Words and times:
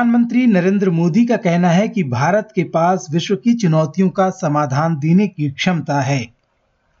प्रधानमंत्री 0.00 0.46
नरेंद्र 0.46 0.90
मोदी 0.90 1.24
का 1.26 1.36
कहना 1.36 1.68
है 1.68 1.88
कि 1.88 2.02
भारत 2.02 2.52
के 2.54 2.62
पास 2.64 3.06
विश्व 3.12 3.36
की 3.36 3.54
चुनौतियों 3.54 4.08
का 4.08 4.30
समाधान 4.30 4.94
देने 4.98 5.26
की 5.28 5.50
क्षमता 5.50 6.00
है। 6.00 6.26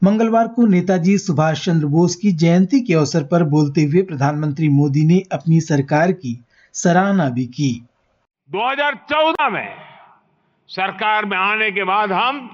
मंगलवार 0.04 0.48
को 0.48 0.66
नेताजी 0.66 1.18
सुभाष 1.18 1.64
चंद्र 1.64 1.86
बोस 1.86 2.14
की 2.14 2.32
जयंती 2.32 2.80
के 2.80 2.94
अवसर 2.94 3.22
पर 3.22 3.44
बोलते 3.44 3.82
हुए 3.82 4.02
प्रधानमंत्री 4.02 4.68
मोदी 4.68 5.04
ने 5.06 5.22
अपनी 5.32 5.60
सरकार 5.60 6.12
की 6.12 6.44
सराहना 6.74 7.28
भी 7.28 7.46
की। 7.46 7.86
2014 8.50 9.48
में 9.48 9.68
सरकार 10.68 11.24
में 11.24 11.36
आने 11.36 11.70
के 11.70 11.84
बाद 11.84 12.12
हम 12.12 12.50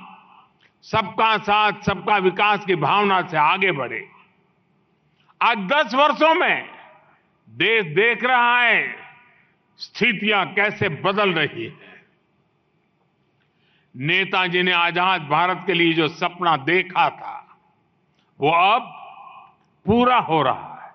सबका 0.82 1.36
साथ, 1.38 1.72
सबका 1.86 2.18
विकास 2.18 2.64
की 2.66 2.76
भावना 2.76 3.20
से 3.22 3.36
आगे 3.36 3.72
बढ़े। 3.72 4.00
आज 5.42 5.56
10 5.72 5.94
वर्षों 5.94 6.34
में 6.34 6.62
देश 7.48 7.86
देख 7.86 8.24
रहा 8.24 8.60
है 8.60 9.05
स्थितियाँ 9.78 10.44
कैसे 10.54 10.88
बदल 10.88 11.32
रही 11.32 11.64
है? 11.64 11.72
नेताजी 13.94 14.62
ने 14.62 14.72
आज़ाद 14.72 15.22
भारत 15.22 15.62
के 15.66 15.74
लिए 15.74 15.92
जो 15.92 16.08
सपना 16.08 16.56
देखा 16.56 17.08
था, 17.10 17.58
वो 18.40 18.50
अब 18.50 18.82
पूरा 19.86 20.16
हो 20.18 20.42
रहा 20.42 20.74
है। 20.84 20.94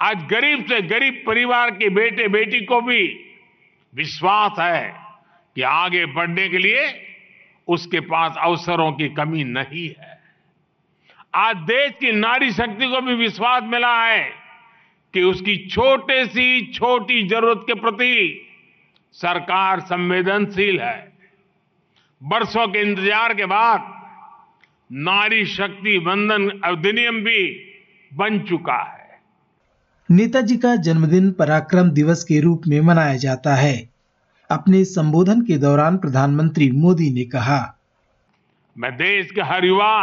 आज 0.00 0.24
गरीब 0.24 0.64
से 0.64 0.80
गरीब 0.82 1.22
परिवार 1.26 1.70
के 1.70 1.88
बेटे 1.88 2.28
बेटी 2.28 2.64
को 2.64 2.80
भी 2.80 3.02
विश्वास 3.94 4.58
है 4.60 4.94
कि 5.56 5.62
आगे 5.62 6.06
बढ़ने 6.06 6.48
के 6.48 6.58
लिए 6.58 7.02
उसके 7.68 8.00
पास 8.00 8.36
अवसरों 8.38 8.92
की 8.92 9.08
कमी 9.08 9.44
नहीं 9.44 9.88
है। 9.88 10.18
आज 11.34 11.56
देश 11.56 11.92
की 11.92 12.12
नारी 12.12 12.52
शक्ति 12.52 12.86
को 12.86 13.00
भी 13.00 13.14
विश्वास 13.14 13.62
मिला 13.62 13.94
है। 14.04 14.45
कि 15.14 15.22
उसकी 15.22 15.56
छोटे 15.68 16.24
सी 16.26 16.72
छोटी 16.72 17.26
ज़रूरत 17.28 17.62
के 17.66 17.74
प्रति 17.74 18.16
सरकार 19.16 19.80
संवेदनशील 19.82 20.80
है। 20.80 20.98
वर्षों 22.20 22.66
के 22.68 22.80
इंतज़ार 22.82 23.34
के 23.34 23.46
बाद 23.46 23.92
नारी 24.90 25.44
शक्ति 25.46 25.96
वंदन 25.98 26.48
अधिनियम 26.64 27.20
भी 27.20 27.42
बन 28.12 28.38
चुका 28.40 28.82
है। 28.82 29.18
नेताजी 30.08 30.56
का 30.56 30.74
जन्मदिन 30.82 31.30
पराक्रम 31.32 31.90
दिवस 31.90 32.24
के 32.24 32.40
रूप 32.40 32.66
में 32.66 32.80
मनाया 32.80 33.16
जाता 33.16 33.54
है। 33.54 33.76
अपने 34.50 34.84
संबोधन 34.84 35.40
के 35.40 35.56
दौरान 35.58 35.96
प्रधानमंत्री 35.96 36.70
मोदी 36.72 37.10
ने 37.10 37.24
कहा 37.24 37.58
मैं 38.76 38.92
देश 38.96 39.30
के 39.30 39.42
हर 39.42 39.64
युवा 39.64 39.96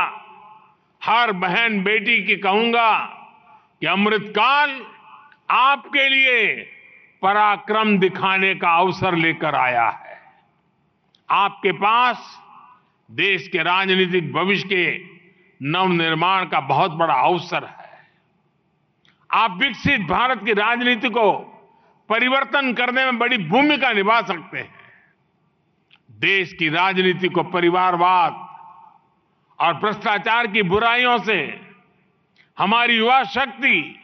हर 1.01 1.31
बहन 1.37 1.81
बेटी 1.83 2.17
की 2.23 2.35
कहूँगा 2.37 2.91
कि 3.81 3.87
अमृतकाल 3.87 4.69
आपके 5.49 6.09
लिए 6.09 6.55
पराक्रम 7.21 7.97
दिखाने 7.97 8.55
का 8.55 8.71
अवसर 8.77 9.15
लेकर 9.15 9.55
आया 9.55 9.89
है। 9.89 10.21
आपके 11.29 11.71
पास 11.71 12.41
देश 13.11 13.47
के 13.47 13.63
राजनीतिक 13.63 14.33
भविष्य 14.33 14.67
के 14.67 14.97
नवनिर्माण 15.61 16.45
का 16.45 16.59
बहुत 16.59 16.91
बड़ा 16.91 17.13
अवसर 17.13 17.63
है। 17.63 18.07
आप 19.31 19.57
विकसित 19.57 20.01
भारत 20.01 20.43
की 20.45 20.53
राजनीति 20.53 21.09
को 21.09 21.31
परिवर्तन 22.09 22.73
करने 22.73 23.05
में 23.05 23.17
बड़ी 23.17 23.37
भूमिका 23.37 23.91
निभा 23.91 24.21
सकते 24.21 24.57
हैं। 24.59 24.75
देश 26.11 26.53
की 26.53 26.69
राजनीति 26.69 27.27
को 27.27 27.43
परिवारवाद 27.43 28.47
और 29.59 29.73
भ्रष्टाचार 29.73 30.47
की 30.47 30.61
बुराइयों 30.61 31.17
से 31.17 31.61
हमारी 32.57 32.97
युवा 32.97 33.23
शक्ति 33.23 34.02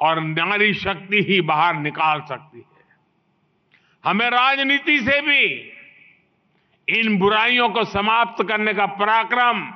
और 0.00 0.20
नारी 0.20 0.74
शक्ति 0.74 1.26
ही 1.28 1.40
बाहर 1.40 1.74
निकाल 1.74 2.20
सकती 2.20 2.58
है। 2.58 2.64
हमें 4.04 4.30
राजनीति 4.30 5.00
से 5.00 5.20
भी 5.20 5.72
इन 7.00 7.18
बुराइयों 7.18 7.68
को 7.68 7.84
समाप्त 7.84 8.48
करने 8.48 8.74
का 8.74 8.86
पराक्रम 8.86 9.70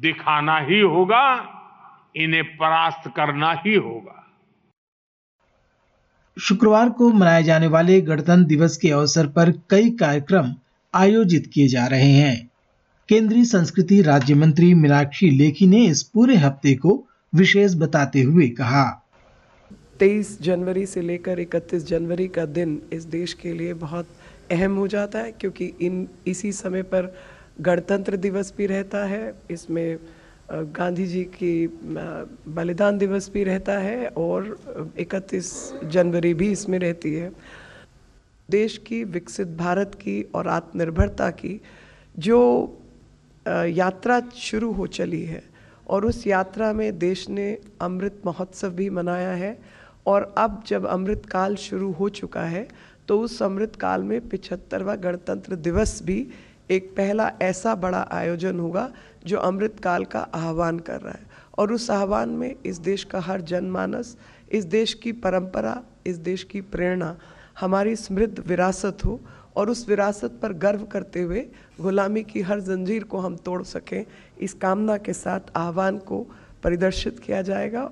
दिखाना 0.00 0.58
ही 0.58 0.80
होगा, 0.80 1.48
इन्हें 2.16 2.56
परास्त 2.56 3.12
करना 3.16 3.52
ही 3.66 3.74
होगा। 3.74 4.18
शुक्रवार 6.40 6.90
को 6.90 7.12
मनाए 7.12 7.42
जाने 7.42 7.66
वाले 7.66 8.00
गणतंत्र 8.00 8.48
दिवस 8.48 8.76
के 8.76 8.90
अवसर 8.90 9.26
पर 9.26 9.50
कई 9.50 9.90
कार्यक्रम 9.90 10.54
आयोजित 10.94 11.50
किए 11.54 11.68
जा 11.68 11.86
रहे 11.86 12.12
हैं। 12.12 12.50
केंद्रीय 13.08 13.44
संस्कृति 13.44 14.02
राज्य 14.02 14.34
मंत्री 14.34 14.74
मीनाक्षी 14.74 15.30
लेखी 15.30 15.66
ने 15.66 15.84
इस 15.84 16.02
पूरे 16.02 16.36
हफ़्ते 16.36 16.74
को 16.74 17.08
विशेष 17.34 17.74
बताते 17.74 18.22
हुए 18.22 18.48
कहा। 18.48 19.01
23 20.00 20.40
जनवरी 20.42 20.86
से 20.86 21.00
लेकर 21.00 21.40
31 21.40 21.84
जनवरी 21.86 22.28
का 22.28 22.44
दिन 22.46 22.80
इस 22.92 23.04
देश 23.04 23.32
के 23.34 23.52
लिए 23.52 23.74
बहुत 23.74 24.06
अहम 24.50 24.76
हो 24.76 24.86
जाता 24.88 25.18
है, 25.18 25.32
क्योंकि 25.32 25.72
इन, 25.80 26.08
इसी 26.26 26.52
समय 26.52 26.82
पर 26.82 27.14
गणतंत्र 27.60 28.16
दिवस 28.16 28.52
भी 28.56 28.66
रहता 28.66 29.04
है, 29.04 29.34
इसमें 29.50 29.98
गांधी 30.52 31.06
जी 31.06 31.22
की 31.34 31.66
बलिदान 32.48 32.98
दिवस 32.98 33.30
भी 33.34 33.44
रहता 33.44 33.78
है 33.78 34.06
और 34.08 34.56
31 34.98 35.52
जनवरी 35.84 36.32
भी 36.34 36.50
इसमें 36.52 36.78
रहती 36.78 37.14
है। 37.14 37.32
देश 38.48 38.76
की 38.86 39.02
विकसित 39.04 39.48
भारत 39.58 39.94
की 39.94 40.22
और 40.34 40.48
आत्मनिर्भरता 40.48 41.30
की 41.30 41.60
जो 42.16 42.40
यात्रा 43.46 44.20
शुरू 44.36 44.72
हो 44.72 44.86
चली 44.86 45.22
है 45.24 45.42
और 45.86 46.04
उस 46.06 46.26
यात्रा 46.26 46.72
में 46.72 46.98
देश 46.98 47.28
ने 47.28 47.46
अमृत 47.80 48.20
महोत्सव 48.26 48.70
भी 48.70 48.88
मनाया 48.90 49.32
है 49.34 49.56
और 50.06 50.34
अब 50.38 50.62
जब 50.66 50.86
अमृत 50.86 51.26
काल 51.26 51.56
शुरू 51.56 51.90
हो 51.92 52.08
चुका 52.08 52.42
है 52.42 52.66
तो 53.08 53.20
उस 53.20 53.42
अमृत 53.42 53.76
काल 53.76 54.02
में 54.02 54.28
पिछहत्तरवा 54.28 54.94
गणतंत्र 54.96 55.56
दिवस 55.56 56.02
भी 56.02 56.26
एक 56.70 56.90
पहला 56.96 57.30
ऐसा 57.42 57.74
बड़ा 57.74 58.06
आयोजन 58.12 58.60
होगा 58.60 58.88
जो 59.26 59.38
अमृत 59.38 59.80
काल 59.82 60.04
का 60.04 60.20
आह्वान 60.34 60.78
कर 60.78 61.00
रहा 61.00 61.12
है। 61.12 61.30
और 61.58 61.72
उस 61.72 61.90
आह्वान 61.90 62.28
में 62.28 62.54
इस 62.66 62.78
देश 62.78 63.04
का 63.04 63.20
हर 63.20 63.40
जनमानस, 63.40 64.16
इस 64.52 64.64
देश 64.64 64.94
की 64.94 65.12
परंपरा, 65.12 65.82
इस 66.06 66.16
देश 66.18 66.44
की 66.44 66.60
प्रेरणा, 66.60 67.16
हमारी 67.60 67.96
समृद्ध 67.96 68.38
विरासत 68.46 69.04
हो 69.04 69.20
और 69.56 69.70
उस 69.70 69.88
विरासत 69.88 70.38
पर 70.42 70.52
गर्व 70.52 70.84
करते 70.84 71.22
हुए 71.22 71.46
गुलामी 71.80 72.22
की 72.22 72.40
हर 72.40 72.60
जंजीर 72.60 73.04
को 73.04 73.18
हम 73.18 73.36
तोड़ 73.36 73.62
सकें, 73.62 74.04
इस 74.40 74.52
कामना 74.54 74.96
के 74.96 75.12
साथ 75.12 75.56
आह्वान 75.56 75.98
को 75.98 76.26
परिदर्शित 76.62 77.18
किया 77.18 77.42
जाएगा। 77.42 77.90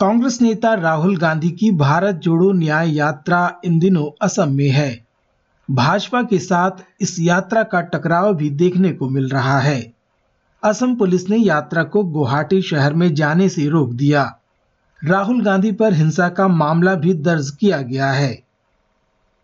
कांग्रेस 0.00 0.40
नेता 0.40 0.74
राहुल 0.74 1.16
गांधी 1.16 1.50
की 1.50 1.70
भारत 1.70 2.14
जोड़ो 2.14 2.52
न्याय 2.52 2.94
यात्रा 2.94 3.60
इन 3.64 3.78
दिनों 3.78 4.06
असम 4.22 4.52
में 4.52 4.68
है। 4.68 5.04
भाजपा 5.70 6.22
के 6.22 6.38
साथ 6.38 6.70
इस 7.00 7.16
यात्रा 7.20 7.62
का 7.62 7.80
टकराव 7.80 8.34
भी 8.34 8.50
देखने 8.50 8.92
को 8.92 9.08
मिल 9.08 9.28
रहा 9.28 9.58
है। 9.58 9.92
असम 10.62 10.94
पुलिस 10.94 11.28
ने 11.30 11.36
यात्रा 11.36 11.82
को 11.82 12.02
गुवाहाटी 12.04 12.62
शहर 12.62 12.94
में 12.94 13.14
जाने 13.14 13.48
से 13.48 13.68
रोक 13.68 13.92
दिया। 13.92 14.38
राहुल 15.04 15.44
गांधी 15.44 15.72
पर 15.72 15.92
हिंसा 15.92 16.28
का 16.28 16.48
मामला 16.48 16.94
भी 16.94 17.14
दर्ज 17.14 17.50
किया 17.50 17.80
गया 17.82 18.10
है। 18.10 18.42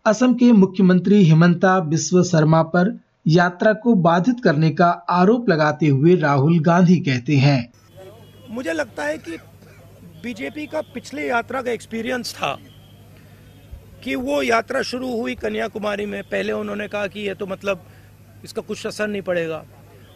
असम 0.05 0.33
के 0.33 0.51
मुख्यमंत्री 0.51 1.23
हिमंता 1.23 1.79
बिस्व 1.79 2.23
शर्मा 2.23 2.63
पर 2.63 2.97
यात्रा 3.27 3.73
को 3.73 3.93
बाधित 3.93 4.43
करने 4.43 4.69
का 4.69 4.89
आरोप 5.09 5.49
लगाते 5.49 5.87
हुए 5.87 6.15
राहुल 6.15 6.59
गांधी 6.59 6.99
कहते 6.99 7.37
हैं। 7.37 7.73
मुझे 8.51 8.73
लगता 8.73 9.03
है 9.03 9.17
कि 9.17 9.37
बीजेपी 10.23 10.65
का 10.67 10.81
पिछले 10.93 11.27
यात्रा 11.27 11.61
का 11.61 11.71
एक्सपीरियंस 11.71 12.33
था 12.35 12.57
कि 14.03 14.15
वो 14.15 14.41
यात्रा 14.41 14.81
शुरू 14.81 15.09
हुई 15.11 15.35
कन्याकुमारी 15.35 16.05
में। 16.05 16.21
पहले 16.23 16.53
उन्होंने 16.53 16.87
कहा 16.87 17.07
कि 17.07 17.19
ये 17.19 17.33
तो 17.33 17.45
मतलब 17.47 17.85
इसका 18.43 18.61
कुछ 18.61 18.85
असर 18.87 19.07
नहीं 19.07 19.21
पड़ेगा। 19.21 19.63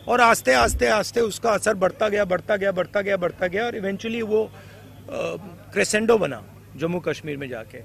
और 0.07 0.21
आस्ते 0.21 0.53
आस्ते 0.53 0.87
आस्ते 0.87 1.21
उसका 1.21 1.51
असर 1.51 1.73
बढ़ता 1.73 2.09
गया 2.09 2.25
बढ़ता 2.25 2.55
गया 2.55 2.71
बढ़ता 2.71 3.01
गया 3.01 3.17
बढ़ता 3.17 3.47
गया 3.47 3.65
और 3.65 3.75
इवेंचुअली 3.75 4.21
वो 4.21 4.49
क्रेसेंडो 5.09 6.17
बना 6.17 6.43
जम्मू 6.77 6.99
कश्मीर 6.99 7.37
में 7.37 7.47
जाके। 7.49 7.81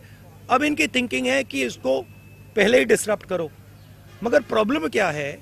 अब 0.50 0.62
इनकी 0.62 0.87
थिंकिंग 0.89 1.27
है 1.27 1.43
कि 1.45 1.62
इसको 1.62 2.00
पहले 2.56 2.79
ही 2.79 2.85
डिसरप्ट 2.85 3.29
करो। 3.29 3.50
मगर 4.25 4.43
प्रॉब्लम 4.45 4.89
क्या 4.89 5.09
है 5.11 5.33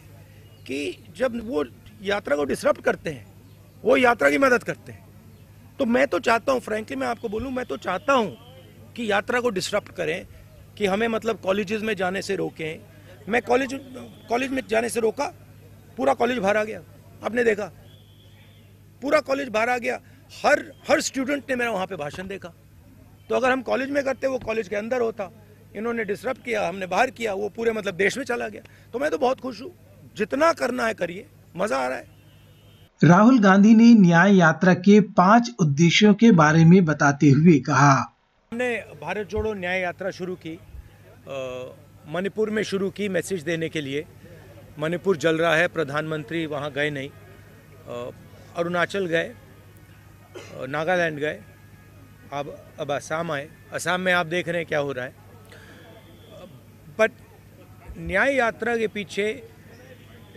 कि 0.66 1.04
जब 1.16 1.40
वो 1.44 1.64
यात्रा 2.02 2.36
को 2.36 2.44
डिसरप्ट 2.44 2.80
करते 2.80 3.10
हैं, 3.10 3.26
वो 3.82 3.96
यात्रा 3.96 4.30
की 4.30 4.38
मदद 4.38 4.62
करते 4.62 4.92
हैं। 4.92 5.06
तो 5.78 5.84
मैं 5.86 6.06
तो 6.06 6.18
चाहता 6.18 6.52
हूँ 6.52 6.60
फ्रेंकली 6.60 6.96
मैं 6.96 7.06
आपको 7.06 7.28
बोलूँ, 7.28 7.50
मैं 7.52 7.64
तो 7.66 7.76
चाहता 7.76 8.12
हूँ 8.12 8.36
कि 8.96 9.10
यात्रा 9.10 9.40
को 9.40 9.50
डिसरप्ट 9.50 9.92
करें, 9.92 10.26
कि 10.78 10.86
हमें 10.86 11.08
मतलब 11.08 11.40
कॉलेजेस 11.40 11.82
में 11.82 11.94
जाने 11.96 12.22
से 12.22 12.36
रोकें। 12.36 12.80
मैं 13.28 13.42
कॉलेज 13.42 13.74
कॉलेज 14.28 14.50
में 14.50 14.62
जाने 14.68 14.88
से 14.88 15.00
रोका, 15.00 15.24
पूरा 15.96 16.14
कॉलेज 16.14 16.38
बाहर 16.38 16.56
आ 16.56 16.64
गया। 16.64 16.82
आपने 17.24 17.44
देखा? 17.44 17.70
पूरा 19.02 19.20
कॉलेज 19.20 19.48
बाहर 19.48 19.68
आ 19.68 19.78
गया। 19.78 20.00
हर 20.32 20.64
हर 20.88 21.00
स्टूडेंट 21.00 21.50
ने 21.50 21.56
मेरा 21.56 21.70
वहाँ 21.70 21.86
पे 21.86 21.96
भाषण 21.96 22.28
देखा। 22.28 22.52
तो 23.28 23.34
अगर 23.34 23.50
हम 23.50 23.62
कॉलेज 23.62 23.90
में 23.90 24.02
करते, 24.04 24.26
वो 24.26 24.38
कॉलेज 24.38 24.68
के 24.68 24.76
अंदर 24.76 25.00
होता। 25.00 25.30
इन्होंने 25.76 26.04
डिस्टर्ब 26.04 26.36
किया, 26.36 26.68
हमने 26.68 26.86
बाहर 26.86 27.10
किया, 27.10 27.34
वो 27.34 27.48
पूरे 27.48 27.72
मतलब 27.72 27.94
देश 27.94 28.18
में 28.18 28.24
चला 28.24 28.48
गया। 28.48 28.62
तो 28.92 28.98
मैं 28.98 29.10
तो 29.10 29.18
बहुत 29.18 29.40
खुश 29.40 29.62
हूँ। 29.62 29.74
जितना 30.16 30.52
करना 30.52 30.86
है 30.86 30.94
करिए, 30.94 31.26
मज़ा 31.56 31.78
आ 31.78 31.88
रहा 31.88 31.98
है। 31.98 32.17
राहुल 33.02 33.38
गांधी 33.38 33.74
ने 33.74 33.92
न्याय 33.94 34.34
यात्रा 34.36 34.72
के 34.74 35.00
पाँच 35.16 35.50
उद्देश्यों 35.60 36.12
के 36.14 36.30
बारे 36.32 36.64
में 36.64 36.84
बताते 36.84 37.30
हुए 37.30 37.58
कहा। 37.58 37.92
हमने 38.52 38.74
भारत 39.02 39.28
जोड़ो 39.28 39.52
न्याय 39.54 39.80
यात्रा 39.80 40.10
शुरू 40.10 40.34
की 40.36 40.58
मणिपुर 42.12 42.50
में 42.50 42.62
शुरू 42.62 42.90
की 42.90 43.08
मैसेज 43.08 43.42
देने 43.42 43.68
के 43.68 43.80
लिए। 43.80 44.04
मणिपुर 44.78 45.16
जल 45.16 45.38
रहा 45.38 45.54
है, 45.56 45.68
प्रधानमंत्री 45.68 46.44
वहाँ 46.46 46.70
गए 46.72 46.90
नहीं। 46.90 47.10
अरुणाचल 48.56 49.06
गए 49.06 49.32
नागालैंड 50.68 51.18
गए, 51.18 51.40
अब 52.32 52.54
अब 52.80 52.92
असम 52.92 53.32
आए। 53.32 53.48
असम 53.72 54.00
में 54.00 54.12
आप 54.12 54.26
देख 54.26 54.48
रहे 54.48 54.58
हैं 54.58 54.66
क्या 54.68 54.78
हो 54.78 54.92
रहा 54.92 55.04
है। 55.04 55.14
बट 56.98 57.12
न्याय 57.98 58.36
यात्रा 58.36 58.76
के 58.76 58.86
पीछे 58.88 59.32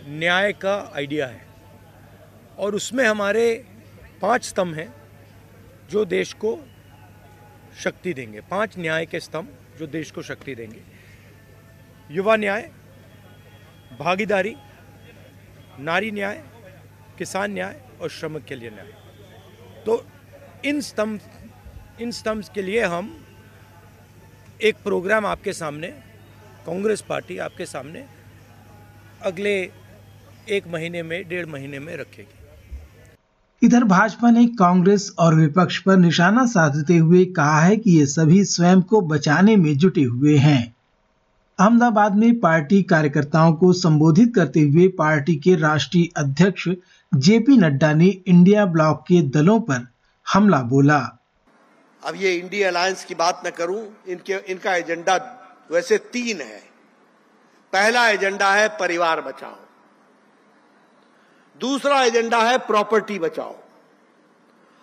न्याय 0.07 0.52
का 0.54 0.92
आइडिया 0.96 1.28
है। 1.28 1.50
और 2.57 2.75
उसमें 2.75 3.06
हमारे 3.06 3.65
पाँच 4.21 4.44
स्तंभ 4.44 4.75
हैं 4.75 4.94
जो 5.89 6.06
देश 6.06 6.33
को 6.33 6.57
शक्ति 7.80 8.13
देंगे। 8.13 8.42
पाँच 8.42 8.77
न्याय 8.77 9.06
के 9.06 9.19
स्तंभ 9.19 9.48
जो 9.80 9.88
देश 9.88 10.12
को 10.12 10.21
शक्ति 10.21 10.56
देंगे। 10.56 10.81
युवा 12.12 12.36
न्याय, 12.36 12.69
भागीदारी, 14.00 14.56
नारी 15.80 16.12
न्याय, 16.12 16.44
किसान 17.18 17.51
न्याय 17.51 17.81
और 18.01 18.09
श्रमिक 18.09 18.45
के 18.45 18.56
लिए 18.56 18.69
न्याय। 18.69 18.92
तो 19.86 20.06
इन 20.65 20.81
स्तंभ 20.81 21.19
इन 22.01 22.12
स्तंभ 22.12 22.45
के 22.56 22.62
लिए 22.62 22.83
हम 22.83 23.25
एक 24.62 24.75
प्रोग्राम 24.83 25.25
आपके 25.25 25.54
सामने, 25.54 25.88
कांग्रेस 26.65 27.01
पार्टी 27.01 27.38
आपके 27.38 27.65
सामने 27.65 28.06
अगले 29.21 29.71
एक 30.50 30.68
महीने 30.68 31.04
में, 31.04 31.27
डेढ़ 31.27 31.45
महीने 31.45 31.80
में 31.80 31.95
रखेगी। 31.97 32.41
इधर 33.63 33.84
भाजपा 33.84 34.30
ने 34.31 34.46
कांग्रेस 34.46 35.16
और 35.19 35.36
विपक्ष 35.36 35.78
पर 35.78 35.98
निशाना 35.98 36.46
साधते 36.46 36.98
हुए 36.98 37.25
कहा 37.25 37.60
है 37.62 37.75
कि 37.78 37.92
ये 37.92 38.06
सभी 38.06 38.44
स्वयं 38.44 38.81
को 38.81 39.02
बचाने 39.02 39.56
में 39.56 39.78
जुटे 39.78 40.04
हुए 40.04 40.38
हैं। 40.38 40.75
अहमदाबाद 41.60 42.16
में 42.16 42.40
पार्टी 42.40 42.84
कार्यकर्ताओं 42.84 43.54
को 43.54 43.74
संबोधित 43.74 44.36
करते 44.36 44.60
हुए 44.60 44.88
पार्टी 44.88 45.36
के 45.36 45.56
राष्ट्रीय 45.56 46.10
अध्यक्ष 46.18 46.69
जेपी 47.16 47.58
नड्डा 47.58 47.94
ने 47.94 48.06
इंडिया 48.06 48.66
ब्लॉक 48.66 49.02
के 49.08 49.22
दलों 49.22 49.60
पर 49.60 49.88
हमला 50.34 50.62
बोला। 50.62 51.00
अब 52.04 52.16
ये 52.16 52.36
इंडिया 52.36 52.68
अलायंस 52.68 53.06
की 53.06 53.16
बात 53.16 53.44
न 53.48 53.50
करूँ, 53.50 53.88
इनके, 54.07 54.34
इनका 54.34 54.75
एजेंडा 54.75 55.18
वैसे 55.72 55.98
तीन 55.98 56.42
है। 56.42 56.62
पहला 57.74 58.07
एजेंडा 58.10 58.54
है 58.54 58.68
परिवार 58.68 59.22
बचाओ। 59.22 59.57
दूसरा 61.62 62.04
एजेंडा 62.04 62.38
है 62.38 62.58
प्रॉपर्टी 62.58 63.19
बचाओ। 63.19 63.56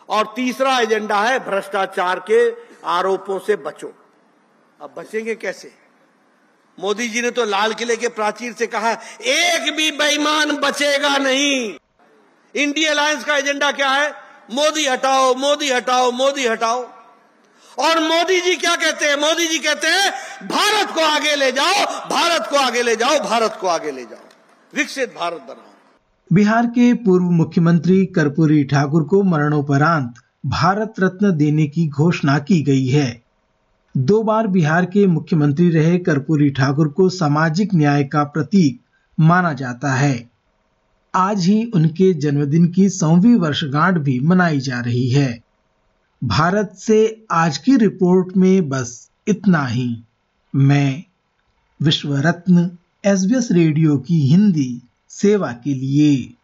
और 0.08 0.32
तीसरा 0.36 0.78
एजेंडा 0.80 1.20
है 1.20 1.38
भ्रष्टाचार 1.38 2.18
के 2.30 2.50
आरोपों 2.84 3.38
से 3.38 3.56
बचो। 3.56 3.92
अब 4.80 4.94
बचेंगे 4.96 5.34
कैसे? 5.34 5.72
मोदी 6.78 7.08
जी 7.08 7.22
ने 7.22 7.30
तो 7.30 7.44
लाल 7.44 7.74
किले 7.74 7.96
के 7.96 8.08
प्राचीर 8.08 8.52
से 8.52 8.66
कहा, 8.66 8.92
एक 9.22 9.72
भी 9.74 9.90
बेईमान 9.90 10.56
बचेगा 10.56 11.16
नहीं। 11.16 11.76
इंडिया 12.54 12.90
अलायंस 12.90 13.24
का 13.24 13.36
एजेंडा 13.36 13.72
क्या 13.72 13.90
है? 13.90 14.10
मोदी 14.50 14.86
हटाओ 14.86 15.34
मोदी 15.34 15.70
हटाओ 15.70 16.10
मोदी 16.10 16.46
हटाओ। 16.46 16.82
और 17.78 17.98
मोदी 17.98 18.40
जी 18.40 18.56
क्या 18.56 18.76
कहते 18.76 19.08
हैं? 19.08 19.16
मोदी 19.16 19.46
जी 19.46 19.58
कहते 19.58 19.88
हैं, 19.88 20.12
भारत 20.48 20.94
को 20.94 21.00
आगे 21.00 21.34
ले 21.36 21.52
जाओ, 21.52 21.84
भारत 22.08 22.46
को 22.50 22.56
आगे 22.56 22.82
ले 22.82 22.96
जाओ, 22.96 23.18
भारत 23.18 23.58
को 23.60 23.66
आगे 23.66 23.90
ले 23.90 24.04
जाओ। 24.04 24.28
विकसित 24.74 25.14
भारत 25.14 25.40
बनाओ। 25.40 25.74
बिहार 26.32 26.66
के 26.66 26.94
पूर्व 26.94 27.24
मुख्यमंत्री 27.24 28.06
कर्पूरी 28.06 28.64
ठाकुर 28.64 29.02
को 29.02 29.22
मरणोपरांत 29.22 30.14
भारत 30.46 30.94
रत्न 31.00 31.36
देने 31.36 31.66
की 31.66 31.88
घोषणा 31.88 32.38
की 32.38 32.62
गई 32.62 32.86
है। 32.86 33.22
दो 33.96 34.22
बार 34.22 34.46
बिहार 34.46 34.84
के 34.84 35.06
मुख्यमंत्री 35.06 35.70
रहे 35.70 35.98
कर्पूरी 35.98 36.50
ठाकुर 36.50 36.88
को 36.88 37.08
सामाजिक 37.08 37.74
न्याय 37.74 38.04
का 38.04 38.24
प्रतीक 38.24 38.80
माना 39.20 39.52
जाता 39.52 39.92
है। 39.92 40.30
आज 41.14 41.44
ही 41.44 41.64
उनके 41.64 42.14
जन्मदिन 42.14 42.66
की 42.68 42.88
सौवीं 42.88 43.34
वर्षगांठ 43.34 43.98
भी 43.98 44.20
मनाई 44.20 44.60
जा 44.60 44.80
रही 44.80 45.08
है। 45.08 45.40
भारत 46.24 46.74
से 46.76 47.26
आज 47.30 47.58
की 47.58 47.76
रिपोर्ट 47.76 48.36
में 48.36 48.68
बस 48.68 49.10
इतना 49.28 49.66
ही। 49.66 50.02
मैं 50.54 51.02
विश्व 51.82 52.16
रत्न 52.16 52.70
एसबीएस 53.04 53.48
रेडियो 53.52 53.96
की 53.96 54.20
हिंदी। 54.26 54.82
सेवा 55.10 55.52
के 55.52 55.74
लिए। 55.74 56.34